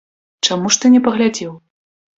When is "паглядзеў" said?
1.11-1.57